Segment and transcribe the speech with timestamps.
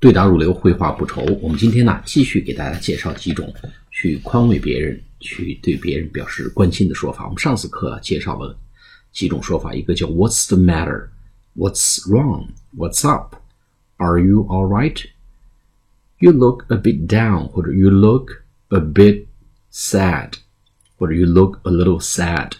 [0.00, 1.22] 对答如流，绘画不愁。
[1.40, 3.54] 我们今天呢，继续给大家介绍几种
[3.90, 7.24] 去宽慰别人、去对别人表示关心的说法。
[7.24, 8.58] 我们上次课介绍了
[9.12, 11.06] 几种说法，一个叫 "What's the matter?",
[11.56, 13.36] "What's wrong?", "What's up?",
[13.98, 15.04] "Are you all right?",
[16.18, 19.26] "You look a bit down" 或者 "You look a bit
[19.72, 20.32] sad"
[20.96, 22.54] 或者 "You look a little sad."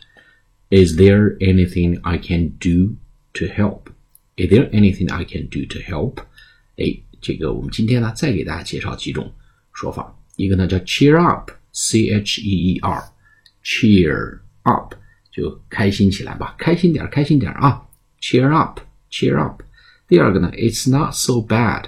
[0.70, 2.94] Is there anything I can do
[3.32, 3.90] to help?
[4.36, 6.18] Is there anything I can do to help?
[6.76, 7.02] 哎。
[7.21, 9.33] 这个我们今天呢，再给大家介绍几种
[9.73, 10.13] 说法。
[10.35, 14.93] 一个呢叫 cheer up，c h e e r，cheer up
[15.31, 17.81] 就开心起来吧，开心点，开心点啊
[18.21, 19.61] ，cheer up，cheer up。
[20.07, 21.85] 第二个呢，it's not so bad，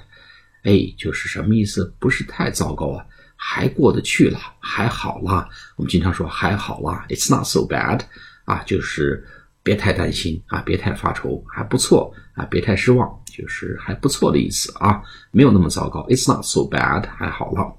[0.64, 1.94] 哎，就是什么意思？
[2.00, 3.06] 不是太糟糕啊，
[3.36, 5.48] 还过得去了，还好啦。
[5.78, 8.02] 我们经常说还好啦，it's not so bad，
[8.46, 9.26] 啊，就是
[9.64, 13.08] 别太担心啊，别太发愁，还不错啊，别太失望。
[13.39, 16.07] 就是还不错的意思啊，没有那么糟糕。
[16.09, 17.75] It's not so bad，还好了。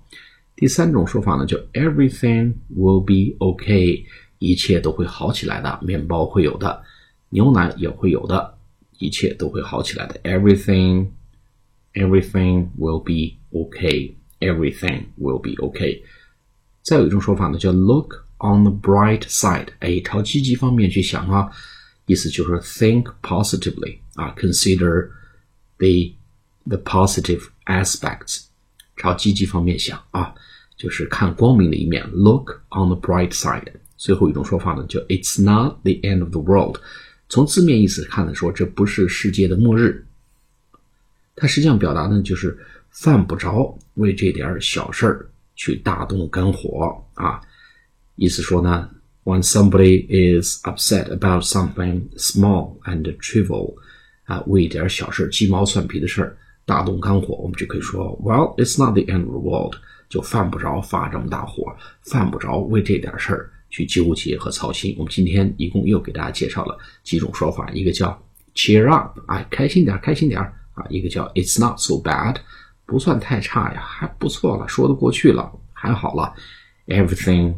[0.57, 4.05] 第三种说法呢，叫 Everything will be okay，
[4.40, 5.77] 一切都会好起来的。
[5.81, 6.81] 面包会有的，
[7.27, 8.57] 牛奶也会有的，
[8.99, 10.18] 一切都会好起来的。
[10.23, 16.01] Everything，everything will be okay，everything will be okay。
[16.84, 21.51] 再有一种说法呢，叫 Look on the bright side，哎，朝积极方面去想啊，
[22.05, 25.09] 意思就是 think positively 啊，consider。
[25.80, 26.14] the
[26.66, 28.45] the positive aspects，
[28.96, 30.32] 朝积极方面想啊，
[30.76, 32.09] 就是看光明的一面。
[32.12, 33.72] Look on the bright side。
[33.96, 36.78] 最后一种说法呢，叫 It's not the end of the world。
[37.28, 40.06] 从字面意思看来说，这不是世界的末日。
[41.37, 42.59] 它实际上表达呢，就是
[42.90, 47.40] 犯不着为这点小事儿去大动肝火啊。
[48.16, 48.90] 意思说呢
[49.24, 50.06] ，When somebody
[50.40, 53.74] is upset about something small and trivial。
[54.30, 59.74] 啊，为一点小事鸡毛蒜皮的事儿大动肝火，我们就可以说，Well, it's not the end of the world，
[60.09, 64.94] 就犯不着发这么大火，犯不着为这点事儿去纠结和操心。
[64.97, 68.16] 我们今天一共又给大家介绍了几种说法，一个叫
[68.55, 72.37] cheer up，哎，开心点，开心点啊；一个叫 it's not so bad，
[72.87, 76.32] 不算太差呀，还不错了，说得过去了，还好了
[76.87, 77.56] ；everything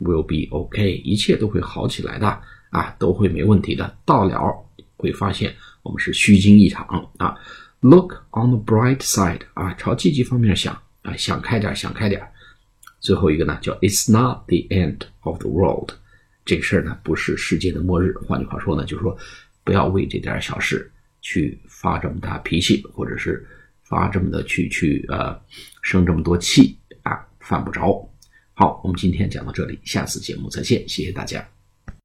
[0.00, 2.28] will be OK，一切都会好起来的
[2.70, 3.92] 啊，都会没问题的。
[4.04, 4.40] 到了
[4.96, 5.52] 会发现。
[5.82, 7.36] 我们是虚惊一场啊
[7.80, 12.22] ！Look on the bright side 啊，朝积极方面想啊，想开点，想开点。
[13.00, 15.90] 最后一个呢，叫 It's not the end of the world，
[16.44, 18.12] 这个事儿呢不是世界的末日。
[18.28, 19.18] 换句话说呢，就是说
[19.64, 20.90] 不要为这点小事
[21.20, 23.44] 去发这么大脾气，或者是
[23.82, 25.36] 发这么的去去呃
[25.82, 28.08] 生这么多气啊，犯不着。
[28.54, 31.44] 好，我们今天讲到这里，下次节目再见，谢谢大家。